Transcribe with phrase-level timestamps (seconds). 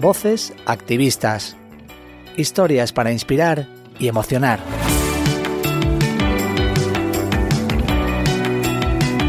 [0.00, 1.58] Voces Activistas.
[2.38, 3.68] Historias para inspirar
[3.98, 4.58] y emocionar.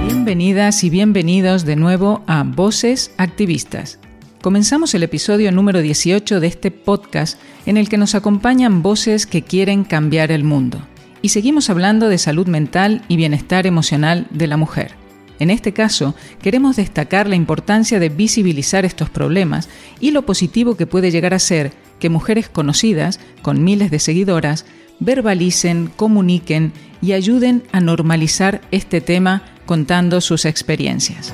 [0.06, 4.00] Bienvenidas y bienvenidos de nuevo a Voces Activistas.
[4.42, 9.42] Comenzamos el episodio número 18 de este podcast en el que nos acompañan voces que
[9.42, 10.82] quieren cambiar el mundo.
[11.22, 15.01] Y seguimos hablando de salud mental y bienestar emocional de la mujer.
[15.42, 20.86] En este caso, queremos destacar la importancia de visibilizar estos problemas y lo positivo que
[20.86, 24.68] puede llegar a ser que mujeres conocidas, con miles de seguidoras,
[25.00, 31.34] verbalicen, comuniquen y ayuden a normalizar este tema contando sus experiencias.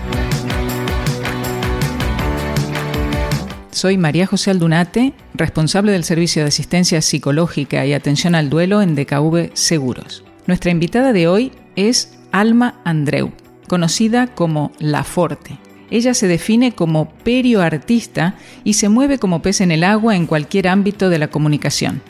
[3.71, 8.95] Soy María José Aldunate, responsable del Servicio de Asistencia Psicológica y Atención al Duelo en
[8.95, 10.23] DKV Seguros.
[10.45, 13.33] Nuestra invitada de hoy es Alma Andreu,
[13.67, 15.59] conocida como La Forte.
[15.89, 20.67] Ella se define como perioartista y se mueve como pez en el agua en cualquier
[20.67, 22.01] ámbito de la comunicación.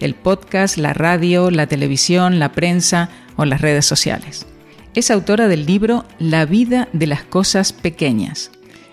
[0.00, 4.46] El podcast, la radio, la televisión, la prensa o las redes sociales.
[4.94, 8.52] Es autora del libro La vida de las cosas pequeñas.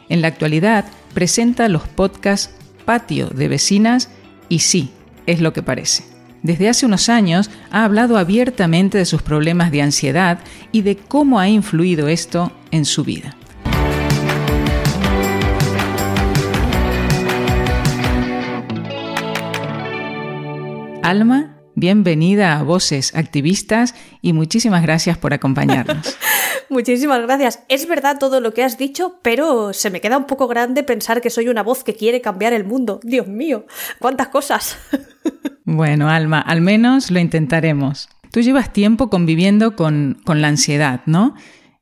[0.09, 2.53] En la actualidad presenta los podcasts
[2.85, 4.09] Patio de Vecinas
[4.49, 4.91] y Sí,
[5.27, 6.10] es lo que parece.
[6.43, 10.39] Desde hace unos años ha hablado abiertamente de sus problemas de ansiedad
[10.71, 13.35] y de cómo ha influido esto en su vida.
[21.03, 26.17] Alma, bienvenida a Voces Activistas y muchísimas gracias por acompañarnos.
[26.71, 27.63] Muchísimas gracias.
[27.67, 31.19] Es verdad todo lo que has dicho, pero se me queda un poco grande pensar
[31.19, 33.01] que soy una voz que quiere cambiar el mundo.
[33.03, 33.65] Dios mío,
[33.99, 34.77] cuántas cosas.
[35.63, 38.09] Bueno, Alma, al menos lo intentaremos.
[38.31, 41.35] Tú llevas tiempo conviviendo con, la ansiedad, ¿no?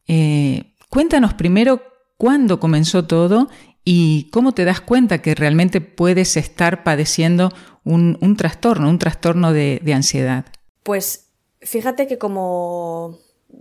[0.08, 1.82] Eh, cuéntanos primero
[2.18, 3.50] cuándo comenzó todo
[3.84, 7.52] y cómo te das cuenta que realmente puedes estar padeciendo
[7.84, 10.46] un, trastorno, un trastorno de, de ansiedad.
[10.84, 13.18] Pues fíjate que como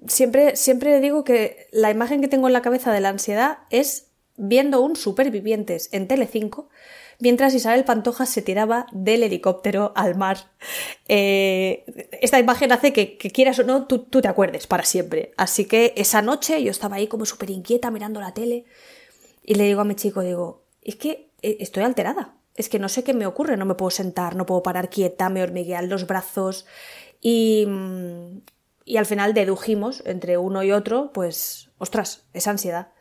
[0.07, 4.09] siempre, siempre digo que la imagen que tengo en la cabeza de la ansiedad es
[4.37, 6.69] viendo un Supervivientes en Telecinco
[7.19, 10.51] mientras Isabel Pantoja se tiraba del helicóptero al mar.
[11.09, 11.85] Eh,
[12.21, 15.33] esta imagen hace que, quieras o no, tú, te acuerdes para siempre.
[15.37, 18.65] Así que esa noche yo estaba ahí como súper inquieta mirando la tele
[19.45, 22.35] y le digo a mi chico, digo, es que eh, estoy alterada.
[22.55, 25.29] Es que no sé qué me ocurre, no me puedo sentar, no puedo parar quieta,
[25.29, 26.67] me hormiguean los brazos
[27.21, 28.41] y, mm,
[28.89, 32.93] y al final dedujimos entre uno y otro, pues, ostras, esa ansiedad.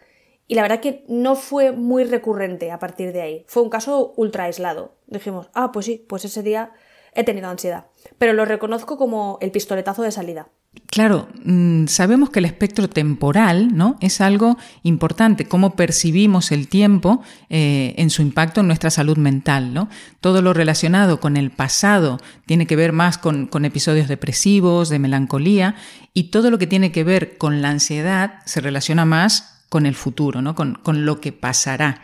[0.46, 3.46] Y la verdad que no fue muy recurrente a partir de ahí.
[3.48, 4.98] Fue un caso ultra aislado.
[5.08, 6.74] Dijimos, ah, pues sí, pues ese día
[7.14, 7.88] he tenido ansiedad.
[8.18, 10.50] Pero lo reconozco como el pistoletazo de salida.
[10.86, 13.98] Claro, mm, sabemos que el espectro temporal ¿no?
[14.00, 19.74] es algo importante, cómo percibimos el tiempo eh, en su impacto en nuestra salud mental.
[19.74, 19.90] ¿no?
[20.22, 25.76] Todo lo relacionado con el pasado tiene que ver más con, episodios depresivos, de melancolía,
[26.14, 29.96] y todo lo que tiene que ver con la ansiedad se relaciona más con el
[29.96, 30.56] futuro, ¿no?
[30.56, 32.02] con, con lo que pasará.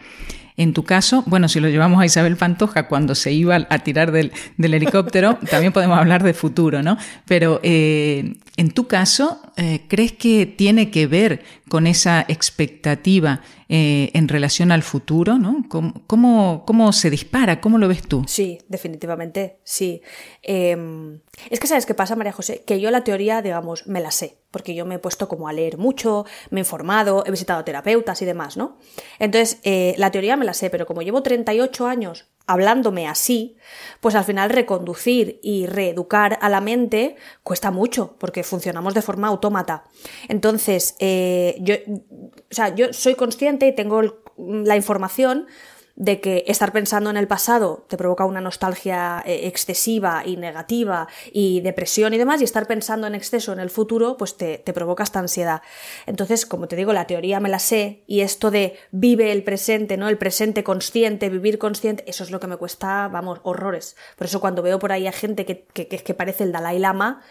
[0.57, 4.11] En tu caso, bueno, si lo llevamos a Isabel Pantoja cuando se iba a tirar
[4.11, 6.97] del, helicóptero, también podemos hablar de futuro, ¿no?
[7.25, 14.11] Pero eh, en tu caso, eh, ¿crees que tiene que ver con esa expectativa eh,
[14.13, 15.39] en relación al futuro?
[15.39, 15.65] ¿no?
[15.67, 17.61] ¿Cómo, ¿Cómo, se dispara?
[17.61, 18.23] ¿Cómo lo ves tú?
[18.27, 20.03] Sí, definitivamente, sí.
[20.43, 22.63] Em, es que, ¿sabes qué pasa, María José?
[22.67, 25.53] Que yo la teoría, digamos, me la sé, porque yo me he puesto como a
[25.53, 28.77] leer mucho, me he informado, he visitado terapeutas y demás, ¿no?
[29.17, 33.55] Entonces, eh, la teoría me la sé, pero como llevo 38 años hablándome así,
[34.01, 39.27] pues al final reconducir y reeducar a la mente cuesta mucho, porque funcionamos de forma
[39.27, 39.85] autómata.
[40.27, 44.01] Entonces, eh, yo, o sea, yo soy consciente y tengo
[44.37, 45.47] la información
[45.95, 51.07] de que estar pensando en el pasado te provoca una nostalgia eh, excesiva y negativa
[51.31, 54.73] y depresión y demás, y estar pensando en exceso en el futuro, pues te, te,
[54.73, 55.61] provoca esta ansiedad.
[56.07, 59.97] Entonces, como te digo, la teoría me la sé, y esto de vive el presente,
[59.97, 60.09] ¿no?
[60.09, 63.95] El presente consciente, vivir consciente, eso es lo que me cuesta, vamos, horrores.
[64.17, 67.21] Por eso cuando veo por ahí a gente que, que, que parece el Dalai Lama,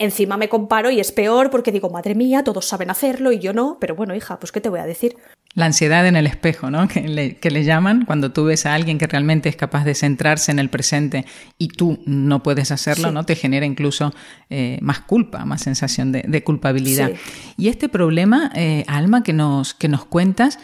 [0.00, 3.52] Encima me comparo y es peor porque digo, madre mía, todos saben hacerlo y yo
[3.52, 5.14] no, pero bueno, hija, pues ¿qué te voy a decir?
[5.52, 6.88] La ansiedad en el espejo, ¿no?
[6.88, 10.58] Que le, llaman cuando tú ves a alguien que realmente es capaz de centrarse en
[10.58, 11.26] el presente
[11.58, 13.24] y tú no puedes hacerlo, ¿no?
[13.24, 14.14] Te genera incluso
[14.48, 17.10] eh, más culpa, más sensación de, culpabilidad.
[17.58, 20.58] Y este problema, eh, Alma, que nos, que nos cuentas,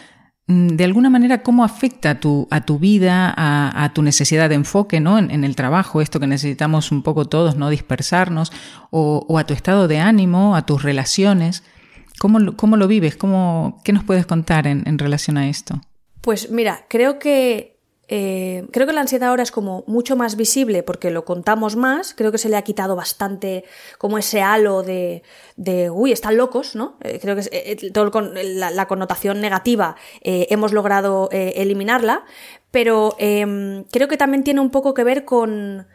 [0.47, 5.01] de alguna manera, ¿cómo afecta a tu, a tu vida, a, tu necesidad de enfoque
[5.01, 5.19] ¿no?
[5.19, 8.53] En, el trabajo, esto que necesitamos un poco todos, no dispersarnos,
[8.89, 11.63] o, a tu estado de ánimo, a tus relaciones?
[12.17, 13.17] ¿Cómo, cómo lo vives?
[13.17, 15.81] ¿Cómo, ¿Qué nos puedes contar en, relación a esto?
[16.21, 17.76] Pues mira, creo que
[18.09, 22.13] eh, creo que la ansiedad ahora es como mucho más visible porque lo contamos más.
[22.13, 23.65] Creo que se le ha quitado bastante
[23.97, 25.23] como ese halo de,
[25.91, 26.97] uy, están locos, ¿no?
[27.01, 32.23] Eh, creo que eh, todo con, la, connotación negativa hemos logrado eliminarla,
[32.71, 35.87] pero em, creo que también tiene un poco que ver con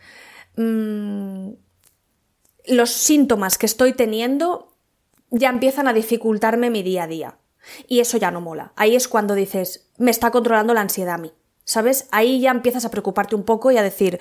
[0.57, 1.51] mm,
[2.67, 4.75] los síntomas que estoy teniendo
[5.31, 7.39] ya empiezan a dificultarme mi día a día.
[7.87, 8.73] Y eso ya no mola.
[8.77, 11.33] Ahí es cuando dices, me está controlando la ansiedad a mí.
[11.65, 12.09] ¿Sabes?
[12.11, 14.19] Ahí ya empiezas a preocuparte un poco y a decir,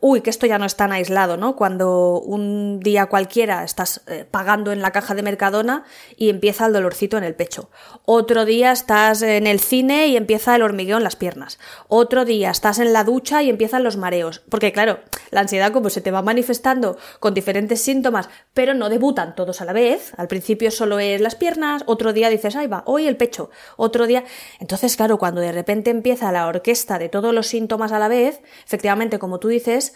[0.00, 1.54] uy, que esto ya no es tan aislado, ¿no?
[1.54, 5.84] Cuando un día cualquiera estás eh, pagando en la caja de Mercadona
[6.16, 7.68] y empieza el dolorcito en el pecho.
[8.06, 11.58] Otro día estás en el cine y empieza el hormigueo en las piernas.
[11.88, 14.40] Otro día estás en la ducha y empiezan los mareos.
[14.48, 15.00] Porque claro,
[15.30, 19.66] la ansiedad como se te va manifestando con diferentes síntomas, pero no debutan todos a
[19.66, 20.12] la vez.
[20.16, 24.06] Al principio solo es las piernas, otro día dices, ahí va, hoy el pecho, otro
[24.06, 24.24] día...
[24.58, 28.40] Entonces, claro, cuando de repente empieza la orquesta de todos los síntomas a la vez,
[28.64, 29.94] efectivamente, como tú dices,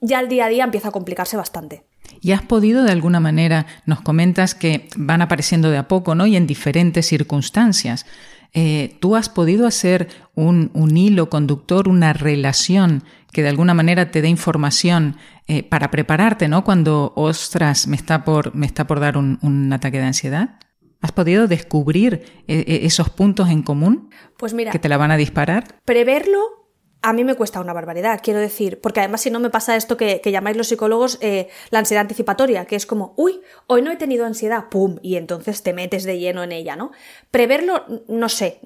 [0.00, 1.84] ya el día a día empieza a complicarse bastante.
[2.20, 6.26] ¿Y has podido de alguna manera, nos comentas que van apareciendo de a poco, ¿no?
[6.26, 8.06] Y en diferentes circunstancias.
[8.52, 14.22] Eh, ¿Tú has podido hacer un, hilo conductor, una relación que de alguna manera te
[14.22, 15.16] dé información
[15.46, 16.64] eh, para prepararte, ¿no?
[16.64, 20.58] Cuando, ostras, me está por, me está por dar un ataque de ansiedad?
[21.00, 24.10] ¿Has podido descubrir eh, eh, esos puntos en común?
[24.36, 24.70] Pues mira.
[24.70, 25.76] Que te la van a disparar.
[25.84, 26.60] Preverlo
[27.02, 29.96] a mí me cuesta una barbaridad, quiero decir, porque además si no me pasa esto
[29.96, 33.96] que, llamáis los psicólogos eh, la ansiedad anticipatoria, que es como, uy, hoy no he
[33.96, 34.98] tenido ansiedad, ¡pum!
[35.02, 36.92] Y entonces te metes de lleno en ella, ¿no?
[37.30, 38.60] Preverlo, no sé,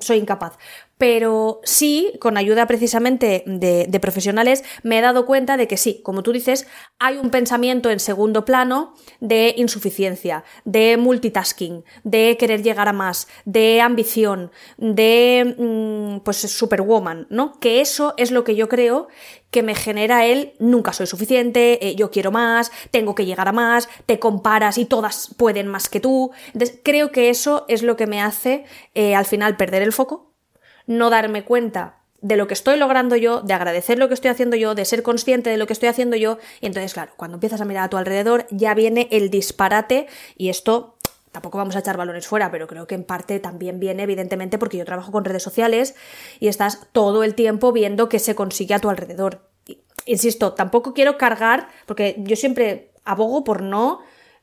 [0.00, 0.56] soy incapaz
[0.98, 6.22] pero sí, con ayuda precisamente de, profesionales, me he dado cuenta de que sí, como
[6.22, 6.66] tú dices,
[6.98, 13.28] hay un pensamiento en segundo plano de insuficiencia, de multitasking, de querer llegar a más,
[13.44, 17.58] de ambición, de mm, pues superwoman, ¿no?
[17.60, 19.08] Que eso es lo que yo creo
[19.50, 23.52] que me genera el nunca soy suficiente, eh, yo quiero más, tengo que llegar a
[23.52, 26.32] más, te comparas y todas pueden más que tú.
[26.52, 30.27] Entonces, creo que eso es lo que me hace eh, al final perder el foco
[30.88, 34.56] no darme cuenta de lo que estoy logrando yo, de agradecer lo que estoy haciendo
[34.56, 36.38] yo, de ser consciente de lo que estoy haciendo yo.
[36.60, 40.48] Y entonces, claro, cuando empiezas a mirar a tu alrededor, ya viene el disparate y
[40.48, 40.96] esto
[41.30, 44.78] tampoco vamos a echar balones fuera, pero creo que en parte también viene, evidentemente, porque
[44.78, 45.94] yo trabajo con redes sociales
[46.40, 49.48] y estás todo el tiempo viendo qué se consigue a tu alrededor.
[50.06, 54.00] Insisto, tampoco quiero cargar, porque yo siempre abogo por no.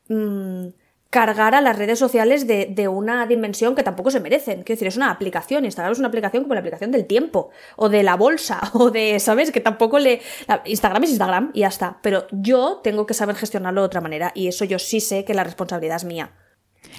[0.08, 0.68] Mm,
[1.16, 4.64] cargar a las redes sociales de, una dimensión que tampoco se merecen.
[4.64, 5.64] Quiero decir, es una aplicación.
[5.64, 9.18] Instagram es una aplicación como la aplicación del tiempo, o de la bolsa, o de,
[9.22, 9.52] ¿sabes?
[9.52, 10.20] Que tampoco le.
[10.66, 12.00] Instagram es Instagram y ya está.
[12.02, 15.34] Pero yo tengo que saber gestionarlo de otra manera, y eso yo sí sé que
[15.34, 16.32] la responsabilidad es mía.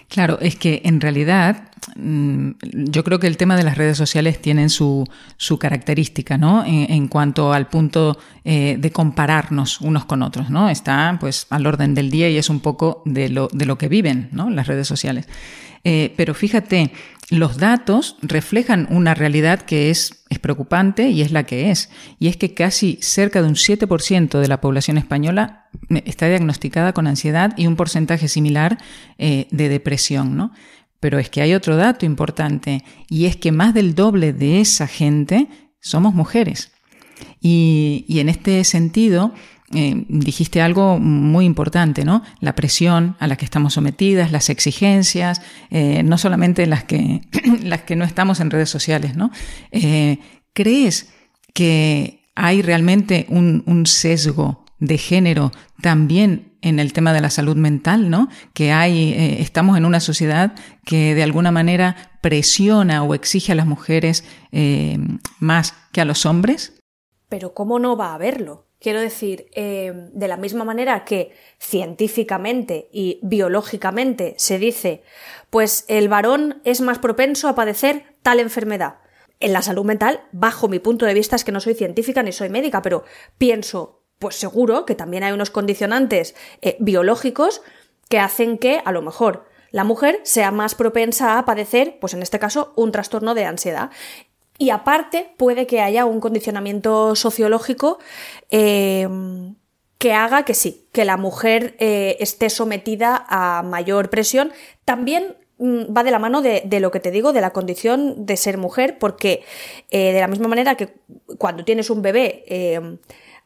[0.08, 4.40] Claro, es que en realidad mm, yo creo que el tema de las redes sociales
[4.40, 5.06] tienen su,
[5.36, 6.64] su característica, ¿no?
[6.66, 10.68] En, cuanto al punto eh, de compararnos unos con otros, ¿no?
[10.70, 13.88] Está pues al orden del día y es un poco de lo, de lo que
[13.88, 14.50] viven, ¿no?
[14.50, 15.28] Las redes sociales.
[15.84, 16.90] Eh, pero fíjate,
[17.30, 21.90] los datos reflejan una realidad que es, es, preocupante y es la que es.
[22.18, 26.92] Y es que casi cerca de un 7% de la población española eh, está diagnosticada
[26.92, 28.78] con ansiedad y un porcentaje similar
[29.18, 30.52] eh, de depresión, ¿no?
[31.00, 34.86] Pero es que hay otro dato importante y es que más del doble de esa
[34.86, 35.48] gente
[35.80, 36.72] somos mujeres.
[37.40, 39.32] Y, y en este sentido,
[39.74, 42.22] eh, dijiste algo muy importante, ¿no?
[42.38, 47.22] La presión a la que estamos sometidas, las exigencias, eh, no solamente las que,
[47.62, 49.32] las que no estamos en redes sociales, ¿no?
[49.72, 50.20] Eh,
[50.52, 51.12] ¿Crees
[51.52, 55.50] que hay realmente un, sesgo de género
[55.82, 58.28] también en el tema de la salud mental, ¿no?
[58.52, 60.54] Que hay, estamos en una sociedad
[60.84, 64.24] que de alguna manera presiona o exige a las mujeres
[65.40, 66.74] más que a los hombres.
[67.28, 68.65] Pero ¿cómo no va a haberlo?
[68.86, 75.02] Quiero decir, eh, de la misma manera que científicamente y biológicamente se dice,
[75.50, 78.98] pues el varón es más propenso a padecer tal enfermedad.
[79.40, 82.30] En la salud mental, bajo mi punto de vista, es que no soy científica ni
[82.30, 83.02] soy médica, pero
[83.38, 87.62] pienso, pues seguro que también hay unos condicionantes eh, biológicos
[88.08, 92.22] que hacen que, a lo mejor, la mujer sea más propensa a padecer, pues en
[92.22, 93.90] este caso, un trastorno de ansiedad.
[94.58, 97.98] Y aparte, puede que haya un condicionamiento sociológico
[98.50, 99.08] eh,
[99.98, 104.52] que haga que sí, que la mujer eh, esté sometida a mayor presión.
[104.84, 108.36] También mm, va de la mano de, lo que te digo, de la condición de
[108.36, 109.42] ser mujer, porque
[109.90, 110.94] eh, de la misma manera que
[111.38, 112.44] cuando tienes un bebé,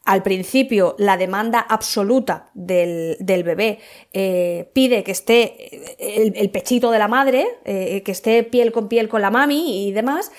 [0.05, 3.79] al principio la demanda absoluta del, bebé
[4.13, 9.09] eh, pide que esté el, pechito de la madre, eh, que esté piel con piel
[9.09, 10.33] con la mami y demás,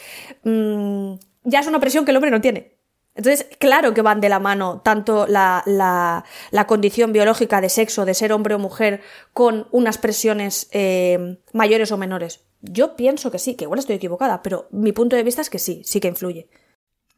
[0.44, 1.14] mm,
[1.44, 2.82] ya es una presión que el hombre no tiene.
[3.14, 8.14] Entonces, claro que van de la mano tanto la, la, condición biológica de sexo, de
[8.14, 9.02] ser hombre o mujer,
[9.34, 12.46] con unas presiones eh, mayores o menores.
[12.62, 15.60] Yo pienso que sí, que igual estoy equivocada, pero mi punto de vista es que
[15.60, 16.48] sí, sí que influye.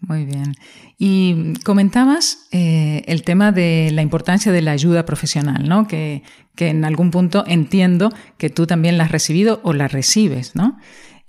[0.08, 0.56] Muy bien.
[0.98, 5.88] Y comentabas eh, el tema de la importancia de la ayuda profesional, ¿no?
[5.88, 6.24] Que,
[6.56, 10.78] que, en algún punto entiendo que tú también la has recibido o la recibes, ¿no?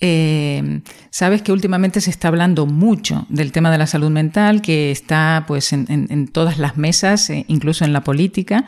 [0.00, 4.90] Eh, sabes que últimamente se está hablando mucho del tema de la salud mental, que
[4.90, 8.66] está pues en, todas las mesas, eh, incluso en la política.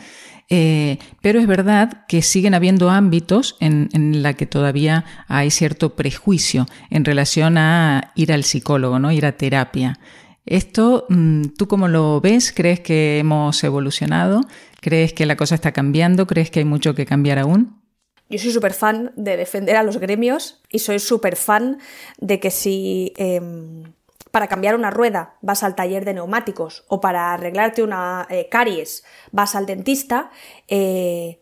[0.49, 5.97] Eh, pero es verdad que siguen habiendo ámbitos en, en la que todavía hay cierto
[5.97, 9.11] prejuicio en relación a ir al psicólogo, ¿no?
[9.11, 9.99] Ir a terapia.
[10.47, 12.53] Esto, mm, ¿tú cómo lo ves?
[12.53, 14.43] ¿Crees que hemos evolucionado?
[14.81, 16.29] ¿Crees que la cosa está cambiando?
[16.29, 17.83] ¿Crees que hay mucho que cambiar aún?
[18.29, 21.79] Yo soy súper fan de defender a los gremios y soy súper fan
[22.19, 23.93] de que si em,
[24.37, 26.85] para cambiar una rueda vas al taller de neumáticos.
[26.88, 29.02] O para arreglarte una eh, caries
[29.33, 30.31] vas al dentista,
[30.69, 31.40] eh,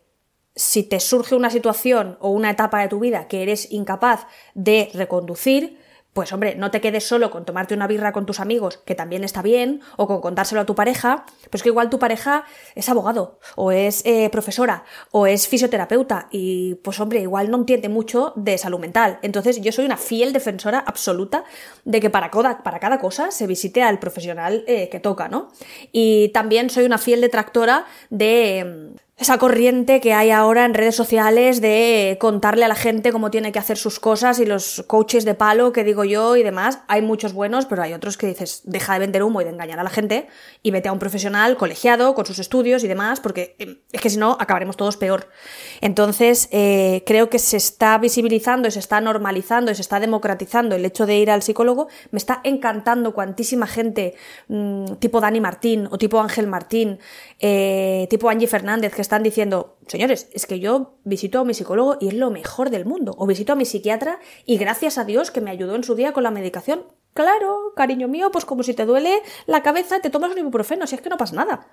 [0.55, 4.91] si te surge una situación o una etapa de tu vida que eres incapaz de
[4.93, 5.77] reconducir,
[6.15, 9.25] pues hombre, no te quedes solo con tomarte una birra con tus amigos, que también
[9.25, 13.37] está bien, o con contárselo a tu pareja, pues que igual tu pareja es abogado,
[13.57, 18.57] o es eh, profesora, o es fisioterapeuta, y pues hombre, igual no entiende mucho de
[18.57, 19.19] salud mental.
[19.23, 21.43] Entonces yo soy una fiel defensora absoluta
[21.83, 25.49] de que para cada, para cada cosa se visite al profesional eh, que toca, ¿no?
[25.91, 31.61] Y también soy una fiel detractora de esa corriente que hay ahora en redes sociales
[31.61, 35.35] de contarle a la gente cómo tiene que hacer sus cosas y los coaches de
[35.35, 36.79] palo que digo yo y demás.
[36.89, 39.79] Hay muchos buenos, pero hay otros que dices, deja de vender humo y de engañar
[39.79, 40.27] a la gente
[40.63, 44.09] y vete a un profesional colegiado con sus estudios y demás, porque em, es que
[44.09, 45.29] si no acabaremos todos peor.
[45.79, 50.75] Entonces, eh, creo que se está visibilizando y se está normalizando y se está democratizando
[50.75, 51.87] el hecho de ir al psicólogo.
[52.11, 54.15] Me está encantando cuantísima gente
[54.49, 56.99] mm, tipo Dani Martín o tipo Ángel Martín,
[57.39, 61.97] eh, tipo Angie Fernández, que están diciendo, señores, es que yo visito a mi psicólogo
[62.01, 65.31] y es lo mejor del mundo, o visito a mi psiquiatra y gracias a Dios
[65.31, 66.83] que me ayudó en su día con la medicación.
[67.13, 70.95] Claro, cariño mío, pues como si te duele la cabeza, te tomas un ibuprofeno, si
[70.95, 71.67] es que no pasa nada.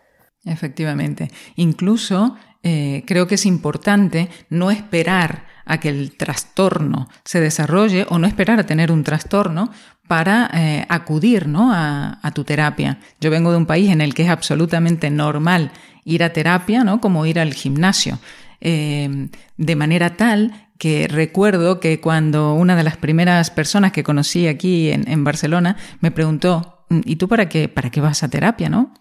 [0.44, 1.30] Efectivamente.
[1.56, 8.18] Incluso eh, creo que es importante no esperar a que el trastorno se desarrolle o
[8.18, 9.70] no esperar a tener un trastorno
[10.08, 11.72] para eh, acudir ¿no?
[11.72, 12.98] a, a, tu terapia.
[13.20, 15.72] Yo vengo de un país en el que es absolutamente normal
[16.04, 17.00] ir a terapia, ¿no?
[17.00, 18.18] como ir al gimnasio,
[18.60, 24.48] eh, de manera tal que recuerdo que cuando una de las primeras personas que conocí
[24.48, 28.28] aquí en, en Barcelona me preguntó, mm, ¿y tú para qué, para qué vas a
[28.28, 28.68] terapia?
[28.68, 28.92] ¿no?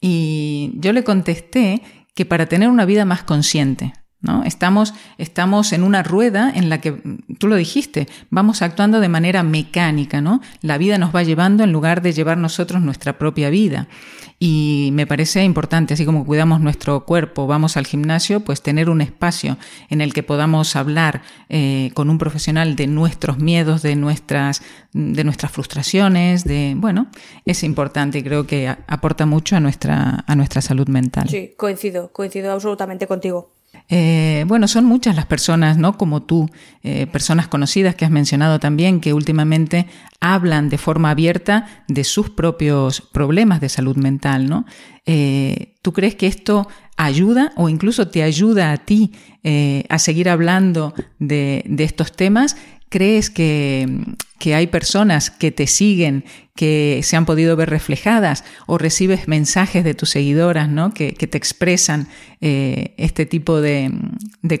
[0.00, 1.82] Y yo le contesté
[2.14, 4.44] que para tener una vida más consciente, ¿no?
[4.44, 7.00] Estamos, estamos en una rueda en la que,
[7.38, 10.40] tú lo dijiste, vamos actuando de manera mecánica, ¿no?
[10.60, 13.88] La vida nos va llevando en lugar de llevar nosotros nuestra propia vida.
[14.42, 19.02] Y me parece importante, así como cuidamos nuestro cuerpo, vamos al gimnasio, pues tener un
[19.02, 19.58] espacio
[19.90, 24.62] en el que podamos hablar eh, con un profesional de nuestros miedos, de nuestras,
[24.94, 27.08] de nuestras frustraciones, de, bueno,
[27.44, 31.28] es importante y creo que aporta mucho a nuestra, a nuestra salud mental.
[31.28, 33.50] Sí, coincido, coincido absolutamente contigo.
[33.92, 35.98] Eh, bueno, son muchas las personas, ¿no?
[35.98, 36.48] Como tú,
[36.82, 39.86] eh, personas conocidas que has mencionado también, que últimamente
[40.20, 44.64] hablan de forma abierta de sus propios problemas de salud mental, ¿no?
[45.06, 49.12] Eh, ¿Tú crees que esto ayuda o incluso te ayuda a ti
[49.88, 52.56] a seguir hablando de, de estos temas?
[52.90, 53.86] ¿Crees que,
[54.44, 56.24] hay personas que te siguen,
[56.56, 60.92] que se han podido ver reflejadas o recibes mensajes de tus seguidoras ¿no?
[60.92, 62.08] que, te expresan
[62.40, 63.92] eh, este tipo de,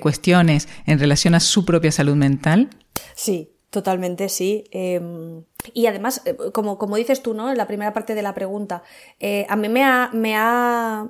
[0.00, 2.70] cuestiones en relación a su propia salud mental?
[3.14, 4.64] Sí, Totalmente, sí.
[4.72, 7.52] Em, y además, eh, como, como, dices tú, ¿no?
[7.52, 8.82] En la primera parte de la pregunta,
[9.20, 11.08] eh, a mí me ha, me ha,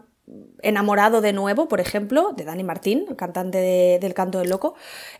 [0.63, 4.75] enamorado de nuevo, por ejemplo, de Dani Martín, cantante del Canto del Loco.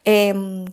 [0.05, 0.67] Em,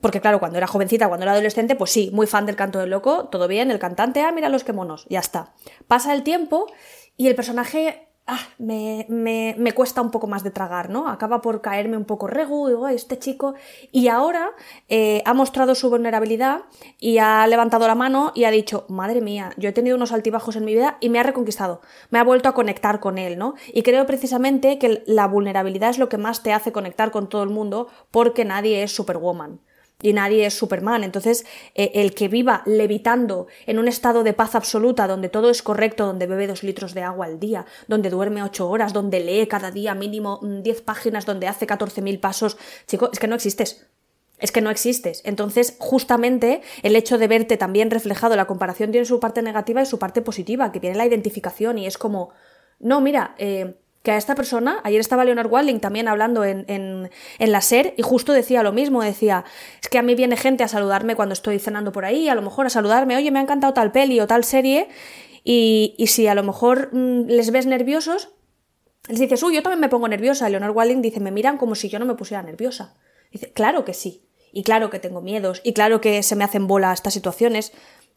[0.00, 2.90] porque claro, cuando era jovencita, cuando era adolescente, pues sí, muy fan del canto del
[2.90, 5.52] loco, todo bien, el cantante, ah, mira los que monos, ya está.
[5.86, 6.66] Pasa el tiempo
[7.18, 11.08] y el personaje ah, me, me, me, cuesta un poco más de tragar, ¿no?
[11.08, 13.54] Acaba por caerme un poco regu, digo, este chico.
[13.90, 14.52] Y ahora
[14.88, 16.62] eh, ha mostrado su vulnerabilidad
[16.98, 20.56] y ha levantado la mano y ha dicho, madre mía, yo he tenido unos altibajos
[20.56, 23.56] en mi vida y me ha reconquistado, me ha vuelto a conectar con él, ¿no?
[23.74, 27.42] Y creo precisamente que la vulnerabilidad es lo que más te hace conectar con todo
[27.42, 29.60] el mundo porque nadie es Superwoman
[30.02, 31.04] y nadie es Superman.
[31.04, 35.62] Entonces, eh, el que viva levitando en un estado de paz absoluta, donde todo es
[35.62, 39.46] correcto, donde bebe dos litros de agua al día, donde duerme ocho horas, donde lee
[39.46, 43.86] cada día mínimo mm, diez páginas, donde hace 14.000 pasos, chico, es que no existes.
[44.38, 45.22] es que no existes.
[45.24, 49.86] Entonces, justamente el hecho de verte también reflejado, la comparación tiene su parte negativa y
[49.86, 52.30] su parte positiva, que viene la identificación y es como,
[52.80, 57.52] no, mira, eh, que a esta persona, ayer estaba Leonard Walding también hablando en, en,
[57.52, 59.44] la SER y justo decía lo mismo, decía,
[59.80, 62.42] es que a mí viene gente a saludarme cuando estoy cenando por ahí, a lo
[62.42, 64.88] mejor a saludarme, oye, me ha encantado tal peli o tal serie,
[65.44, 68.30] y, y si a lo mejor mmm, les ves nerviosos,
[69.08, 71.76] les dices, uy, yo también me pongo nerviosa, y Leonard Walding dice, me miran como
[71.76, 72.94] si yo no me pusiera nerviosa.
[73.30, 76.66] Dice, claro que sí, y claro que tengo miedos, y claro que se me hacen
[76.66, 77.72] bola estas situaciones,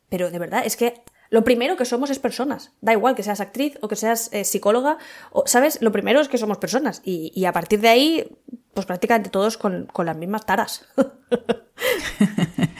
[0.09, 1.03] pero de verdad es que
[1.35, 2.71] lo primero que somos es personas.
[2.79, 4.97] Da igual que seas actriz o que seas eh, psicóloga,
[5.45, 5.81] ¿sabes?
[5.81, 7.01] Lo primero es que somos personas.
[7.03, 8.37] Y, y a partir de ahí,
[8.73, 10.87] pues prácticamente todos con, con las mismas taras.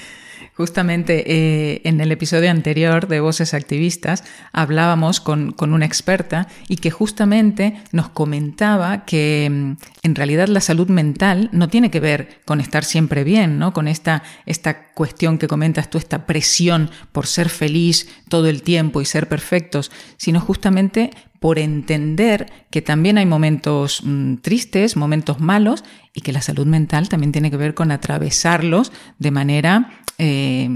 [0.57, 6.77] Justamente eh, en el episodio anterior de Voces Activistas hablábamos con, con, una experta y
[6.77, 9.71] que justamente nos comentaba que mm,
[10.03, 13.74] en realidad la salud mental no tiene que ver con estar siempre bien, ¿no?
[13.74, 19.01] Con esta, esta cuestión que comentas tú, esta presión por ser feliz todo el tiempo
[19.01, 25.83] y ser perfectos, sino justamente por entender que también hay momentos mmm, tristes, momentos malos
[26.13, 30.69] y que la salud mental también tiene que ver con atravesarlos de manera eh,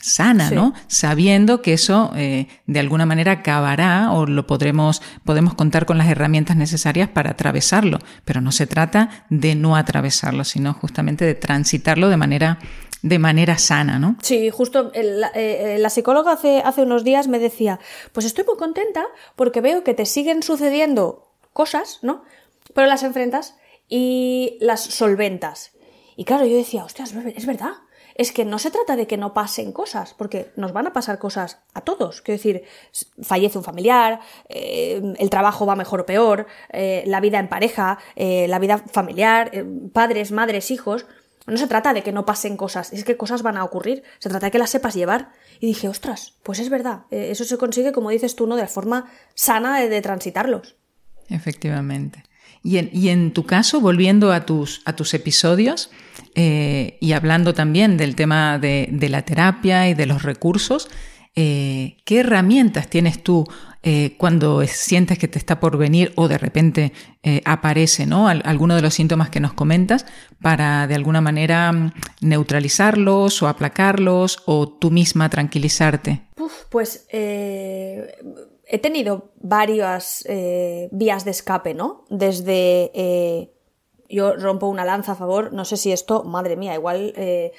[0.00, 0.54] sana, sí.
[0.54, 0.74] ¿no?
[0.86, 6.08] Sabiendo que eso eh, de alguna manera acabará o lo podremos, podemos contar con las
[6.08, 12.08] herramientas necesarias para atravesarlo, pero no se trata de no atravesarlo, sino justamente de transitarlo
[12.08, 12.58] de manera
[13.02, 14.16] de manera sana, ¿no?
[14.22, 17.80] Sí, justo la, eh, la psicóloga hace, hace unos días me decía,
[18.12, 22.22] pues estoy muy contenta porque veo que te siguen sucediendo cosas, ¿no?
[22.74, 23.56] Pero las enfrentas
[23.88, 25.72] y las solventas.
[26.16, 27.72] Y claro, yo decía, hostias, es verdad
[28.14, 31.18] es que no se trata de que no pasen cosas, porque nos van a pasar
[31.18, 32.22] cosas a todos.
[32.22, 32.62] Quiero decir,
[33.22, 37.98] fallece un familiar, eh, el trabajo va mejor o peor, eh, la vida en pareja,
[38.16, 39.50] eh, la vida familiar,
[39.92, 41.06] padres, madres, hijos.
[41.46, 44.28] No se trata de que no pasen cosas, es que cosas van a ocurrir, se
[44.28, 45.32] trata de que las sepas llevar.
[45.58, 48.56] Y dije, ostras, pues es verdad, eso se consigue, como dices tú, ¿no?
[48.56, 50.76] de la forma sana de, de transitarlos.
[51.28, 52.24] Efectivamente.
[52.62, 55.90] Y en, y en, tu caso, volviendo a tus, a tus episodios
[56.34, 60.88] eh, y hablando también del tema de, la terapia y de los recursos,
[61.34, 63.46] eh, ¿qué herramientas tienes tú
[63.82, 66.92] eh, cuando sientes que te está por venir o de repente
[67.44, 68.28] aparece ¿no?
[68.28, 70.06] alguno de los síntomas que nos comentas
[70.40, 76.22] para de alguna manera mm, neutralizarlos o aplacarlos o tú misma tranquilizarte?
[76.68, 80.24] Pues he tenido varias
[80.90, 82.04] vías de escape, ¿no?
[82.08, 82.90] Desde
[84.14, 87.52] yo rompo una lanza a favor, no sé si esto, madre mía, igual eh,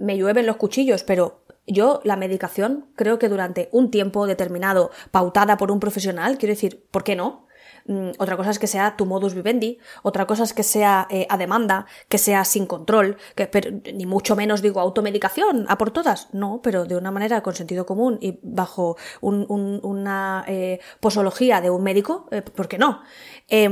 [0.00, 5.56] me llueven los cuchillos, pero yo la medicación creo que durante un tiempo determinado, pautada
[5.56, 7.46] por un profesional, quiero decir, ¿por qué no?
[7.88, 11.26] Mm, otra cosa es que sea tu modus vivendi, otra cosa es que sea eh,
[11.30, 15.92] a demanda, que sea sin control, que, pero, ni mucho menos digo automedicación, a por
[15.92, 20.80] todas, no, pero de una manera con sentido común y bajo un, un, una eh,
[21.00, 23.02] posología de un médico, eh, ¿por qué no?
[23.48, 23.68] Eh,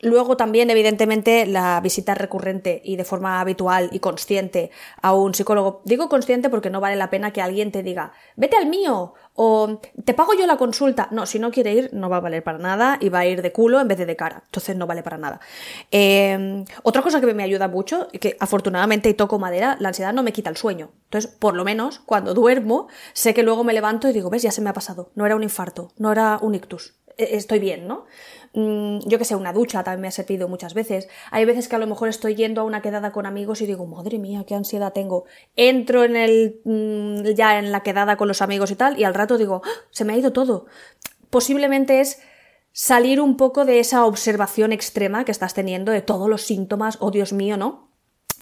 [0.00, 5.80] luego también, evidentemente, la visita recurrente y de forma habitual y consciente a un psicólogo.
[5.84, 9.80] Digo consciente porque no vale la pena que alguien te diga, vete al mío o
[10.04, 11.08] te pago yo la consulta.
[11.10, 13.42] No, si no quiere ir, no va a valer para nada y va a ir
[13.42, 14.42] de culo en vez de de cara.
[14.46, 15.40] Entonces no vale para nada.
[15.90, 20.32] Eh, otra cosa que me ayuda mucho, que afortunadamente toco madera, la ansiedad no me
[20.32, 20.90] quita el sueño.
[21.04, 24.50] Entonces, por lo menos, cuando duermo, sé que luego me levanto y digo, ves, ya
[24.50, 25.10] se me ha pasado.
[25.14, 26.94] No era un infarto, no era un ictus.
[27.18, 28.06] E-, estoy bien, ¿no?
[28.54, 31.08] Mm, yo que sé, una ducha también me ha servido muchas veces.
[31.30, 33.86] Hay veces que a lo mejor estoy yendo a una quedada con amigos y digo,
[33.86, 35.24] madre mía, qué ansiedad tengo.
[35.56, 39.14] Entro en el, mm, ya en la quedada con los amigos y tal, y al
[39.14, 39.70] rato digo, ¡Ah!
[39.90, 40.66] se me ha ido todo.
[41.30, 42.20] Posiblemente es
[42.72, 47.10] salir un poco de esa observación extrema que estás teniendo de todos los síntomas, oh
[47.10, 47.90] Dios mío, ¿no?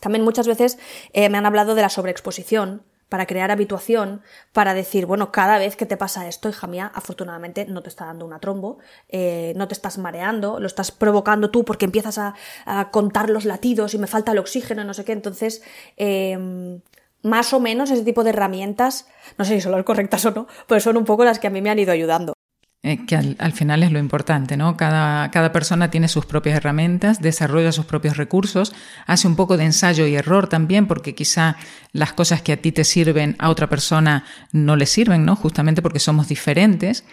[0.00, 0.78] También muchas veces
[1.12, 5.76] eh, me han hablado de la sobreexposición, para crear habituación, para decir, bueno, cada vez
[5.76, 8.78] que te pasa esto, hija mía, afortunadamente no te está dando una trombo,
[9.10, 13.44] eh, no te estás mareando, lo estás provocando tú porque empiezas a, a, contar los
[13.44, 15.12] latidos y me falta el oxígeno, no sé qué.
[15.12, 15.62] Entonces,
[15.98, 16.80] eh,
[17.22, 20.46] más o menos ese tipo de herramientas, no sé si son las correctas o no,
[20.66, 22.34] pero son un poco las que a mí me han ido ayudando.
[22.82, 24.78] Eh, que al, al, final es lo importante, ¿no?
[24.78, 28.72] Cada, cada, persona tiene sus propias herramientas, desarrolla sus propios recursos,
[29.06, 31.56] hace un poco de ensayo y error también, porque quizá
[31.92, 35.36] las cosas que a ti te sirven a otra persona no le sirven, ¿no?
[35.36, 37.04] Justamente porque somos diferentes.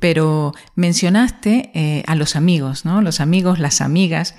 [0.00, 3.00] Pero mencionaste eh, a los amigos, ¿no?
[3.00, 4.34] Los amigos, las amigas,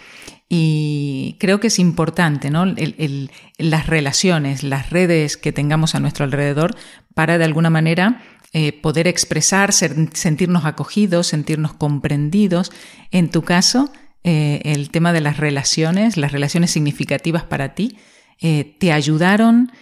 [0.48, 2.64] y creo que es importante, ¿no?
[2.64, 6.76] El, las relaciones, las redes que tengamos a nuestro alrededor
[7.16, 8.22] para de alguna manera
[8.58, 12.72] eh, poder expresar, sentirnos acogidos, sentirnos comprendidos.
[13.12, 13.90] En tu caso,
[14.24, 17.98] eh, el tema de las relaciones, las relaciones significativas para ti,
[18.40, 19.74] eh, te ayudaron.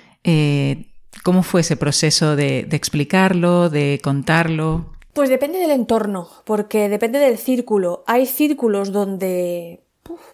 [1.24, 4.96] ¿Cómo fue ese proceso de, explicarlo, de contarlo?
[5.14, 8.04] Pues depende del entorno, porque depende del círculo.
[8.08, 9.84] Hay círculos donde,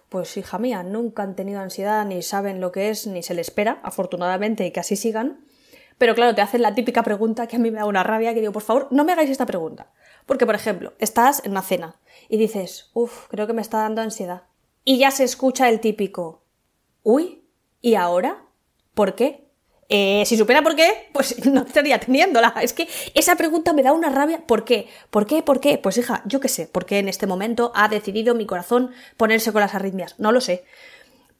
[0.08, 3.48] pues hija mía, nunca han tenido ansiedad, ni saben lo que es, ni se les
[3.48, 5.40] espera, afortunadamente, y que así sigan.
[6.00, 8.40] Pero claro, te hacen la típica pregunta que a mí me da una rabia, que
[8.40, 9.92] digo, por favor, no me hagáis esta pregunta.
[10.24, 11.96] Porque, por ejemplo, estás en una cena
[12.30, 14.44] y dices, uff, creo que me está dando ansiedad.
[14.82, 16.42] Y ya se escucha el típico,
[17.02, 17.44] uy,
[17.82, 18.46] ¿y ahora?
[18.94, 19.50] ¿Por qué?
[19.90, 22.54] Eh, si supiera por qué, pues no estaría teniéndola.
[22.62, 24.46] Es que esa pregunta me da una rabia.
[24.46, 24.88] ¿Por qué?
[25.10, 25.42] ¿Por qué?
[25.42, 25.76] ¿Por qué?
[25.76, 29.52] Pues hija, yo qué sé, por qué en este momento ha decidido mi corazón ponerse
[29.52, 30.14] con las arritmias.
[30.18, 30.64] No lo sé.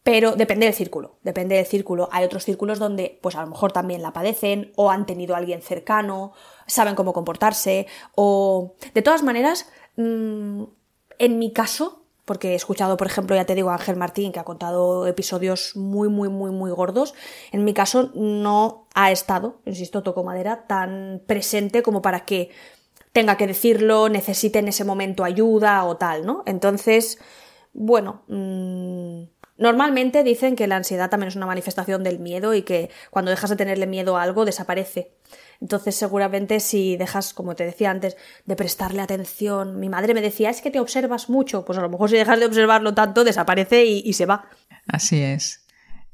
[0.02, 2.08] Pero depende del círculo, depende del círculo.
[2.10, 5.38] Hay otros círculos donde, pues a lo mejor también la padecen, o han tenido a
[5.38, 6.32] alguien cercano,
[6.66, 8.74] saben cómo comportarse, o.
[8.94, 10.64] De todas maneras, mm,
[11.18, 14.38] en mi caso, porque he escuchado, por ejemplo, ya te digo, a Ángel Martín, que
[14.38, 17.12] ha contado episodios muy, muy, muy, muy gordos.
[17.52, 22.50] En mi caso, no ha estado, insisto, toco madera, tan presente como para que
[23.12, 26.42] tenga que decirlo, necesite en ese momento ayuda o tal, ¿no?
[26.46, 27.18] Entonces,
[27.72, 29.24] bueno, mmm,
[29.60, 33.50] normalmente dicen que la ansiedad también es una manifestación del miedo y que cuando dejas
[33.50, 35.12] de tenerle miedo a algo desaparece.
[35.60, 40.50] Entonces seguramente si dejas, como te decía antes, de prestarle atención, mi madre me decía,
[40.50, 43.84] es que te observas mucho, pues a lo mejor si dejas de observarlo tanto, desaparece
[43.84, 44.48] y, se va.
[44.88, 45.66] Así es.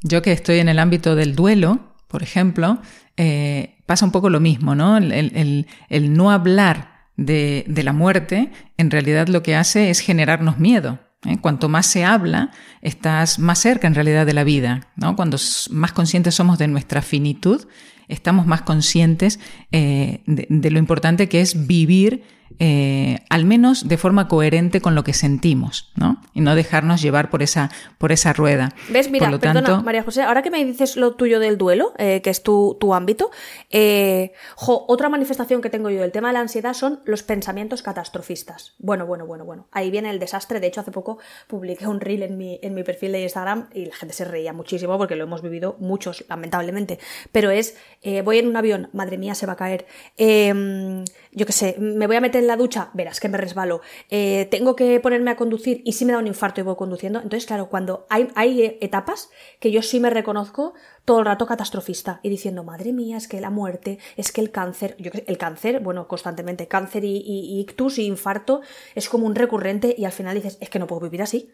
[0.02, 2.78] Yo que estoy en el ámbito del duelo, por ejemplo,
[3.16, 4.98] eh, pasa un poco lo mismo, ¿no?
[4.98, 10.98] El, no hablar de, la muerte en realidad lo que hace es generarnos miedo.
[11.26, 11.38] ¿Eh?
[11.40, 12.50] Cuanto más se habla,
[12.82, 14.88] estás más cerca en realidad de la vida.
[14.96, 15.16] ¿no?
[15.16, 15.36] Cuando
[15.70, 17.66] más conscientes somos de nuestra finitud,
[18.08, 19.40] estamos más conscientes
[19.72, 22.22] eh, de, lo importante que es vivir
[22.59, 26.22] eh, al menos de forma coherente con lo que sentimos, ¿no?
[26.32, 28.72] Y no dejarnos llevar por esa, por esa rueda.
[28.88, 29.11] ¿Ves?
[29.11, 32.42] Mira, perdona, María José, ahora que me dices lo tuyo del duelo, eh, que es
[32.42, 33.30] tu, tu ámbito,
[33.70, 38.74] eh, otra manifestación que tengo yo del tema de la ansiedad son los pensamientos catastrofistas.
[38.78, 39.66] Bueno, bueno, bueno, bueno.
[39.72, 40.61] Ahí viene el desastre.
[40.61, 43.87] De hecho, hace poco publiqué un reel en mi, en mi perfil de Instagram y
[43.87, 46.98] la gente se reía muchísimo porque lo hemos vivido muchos, lamentablemente.
[47.32, 47.76] Pero es,
[48.24, 49.87] voy en un avión, madre mía, se va a caer.
[50.16, 53.81] Em, yo qué sé, me voy a meter en la ducha, verás que me resbalo,
[54.11, 57.20] eh, tengo que ponerme a conducir y si me da un infarto y voy conduciendo.
[57.20, 62.20] Entonces, claro, cuando hay, hay etapas que yo sí me reconozco todo el rato catastrofista
[62.22, 65.81] y diciendo, madre mía, es que la muerte, es que el cáncer, yo el cáncer,
[65.81, 68.61] bueno, constantemente, cáncer y, y ictus y infarto
[68.94, 71.53] es como un recurrente y al final dices, es que no puedo vivir así,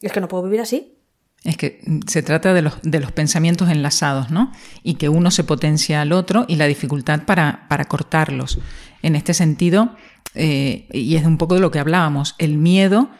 [0.00, 0.98] es que no puedo vivir así.
[1.44, 4.50] Es que se trata de los, de los pensamientos enlazados, ¿no?
[4.82, 8.58] Y que uno se potencia al otro y la dificultad para, para cortarlos.
[9.02, 9.94] En este sentido,
[10.34, 13.10] eh, y es un poco de lo que hablábamos, el miedo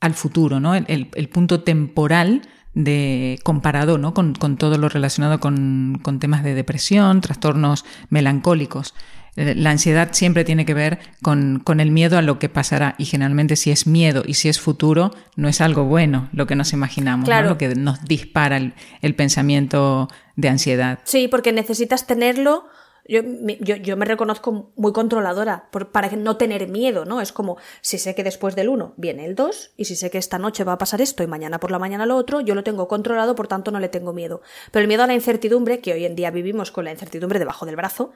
[0.00, 0.74] al futuro, ¿no?
[0.74, 2.42] El, punto temporal
[2.74, 4.12] de comparado ¿no?
[4.12, 8.94] con, todo lo relacionado con, con temas de depresión, trastornos melancólicos.
[9.36, 13.06] Eh, la ansiedad siempre tiene que ver con, el miedo a lo que pasará y
[13.06, 16.72] generalmente si es miedo y si es futuro no es algo bueno lo que nos
[16.72, 21.00] imaginamos, lo que nos dispara el pensamiento de ansiedad.
[21.04, 22.66] Sí, porque necesitas tenerlo
[23.06, 23.20] yo,
[23.60, 27.20] yo, me reconozco muy controladora para no tener miedo, ¿no?
[27.20, 30.18] Es como si sé que después del 1 viene el 2 y si sé que
[30.18, 32.64] esta noche va a pasar esto y mañana por la mañana lo otro, yo lo
[32.64, 34.40] tengo controlado, por tanto no le tengo miedo.
[34.70, 37.66] Pero el miedo a la incertidumbre, que hoy en día vivimos con la incertidumbre debajo
[37.66, 38.12] del brazo,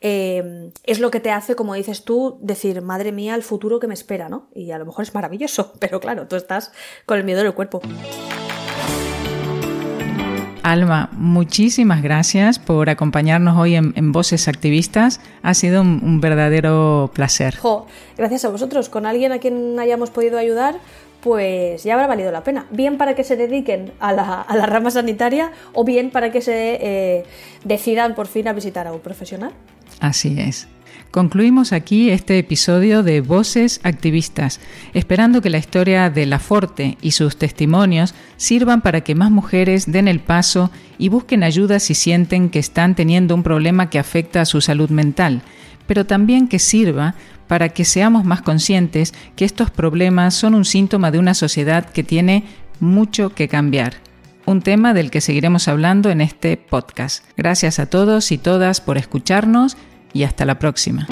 [0.00, 3.86] eh, es lo que te hace, como dices tú, decir, madre mía, el futuro que
[3.86, 4.48] me espera, ¿no?
[4.54, 6.72] Y a lo mejor es maravilloso, pero claro, tú estás
[7.04, 7.80] con el miedo en el cuerpo.
[10.62, 15.20] Alma, muchísimas gracias por acompañarnos hoy en, Voces Activistas.
[15.42, 17.56] Ha sido un, verdadero placer.
[18.16, 18.88] gracias a vosotros.
[18.88, 20.76] Con alguien a quien hayamos podido ayudar,
[21.22, 22.66] pues ya habrá valido la pena.
[22.70, 27.24] Bien para que se dediquen a la, rama sanitaria o bien para que se eh,
[27.64, 29.52] decidan por fin a visitar a un profesional.
[30.00, 30.68] Así es.
[31.10, 34.60] Concluimos aquí este episodio de Voces Activistas,
[34.94, 39.90] esperando que la historia de La Forte y sus testimonios sirvan para que más mujeres
[39.90, 44.42] den el paso y busquen ayuda si sienten que están teniendo un problema que afecta
[44.42, 45.42] a su salud mental,
[45.88, 47.16] pero también que sirva
[47.48, 52.04] para que seamos más conscientes que estos problemas son un síntoma de una sociedad que
[52.04, 52.44] tiene
[52.78, 53.94] mucho que cambiar
[54.46, 57.24] un tema del que seguiremos hablando en este podcast.
[57.36, 59.76] Gracias a todos y todas por escucharnos
[60.12, 61.06] y hasta la próxima.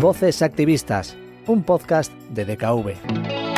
[0.00, 3.49] Voces Activistas, un podcast de DKV.